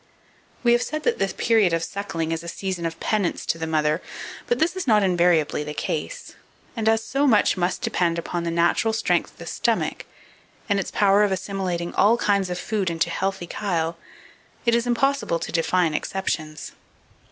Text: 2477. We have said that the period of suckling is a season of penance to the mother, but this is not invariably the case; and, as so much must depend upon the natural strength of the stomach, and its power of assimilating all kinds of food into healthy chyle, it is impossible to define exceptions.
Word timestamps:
2477. 0.63 0.63
We 0.63 0.71
have 0.71 0.81
said 0.81 1.03
that 1.03 1.19
the 1.19 1.43
period 1.47 1.73
of 1.73 1.83
suckling 1.83 2.31
is 2.31 2.41
a 2.41 2.47
season 2.47 2.87
of 2.87 2.99
penance 2.99 3.45
to 3.45 3.59
the 3.59 3.67
mother, 3.67 4.01
but 4.47 4.57
this 4.57 4.75
is 4.75 4.87
not 4.87 5.03
invariably 5.03 5.63
the 5.63 5.75
case; 5.75 6.33
and, 6.75 6.89
as 6.89 7.03
so 7.03 7.27
much 7.27 7.55
must 7.55 7.83
depend 7.83 8.17
upon 8.17 8.43
the 8.43 8.49
natural 8.49 8.93
strength 8.95 9.29
of 9.29 9.37
the 9.37 9.45
stomach, 9.45 10.07
and 10.67 10.79
its 10.79 10.89
power 10.89 11.21
of 11.21 11.31
assimilating 11.31 11.93
all 11.93 12.17
kinds 12.17 12.49
of 12.49 12.57
food 12.57 12.89
into 12.89 13.11
healthy 13.11 13.45
chyle, 13.45 13.95
it 14.65 14.73
is 14.73 14.87
impossible 14.87 15.37
to 15.37 15.51
define 15.51 15.93
exceptions. 15.93 16.71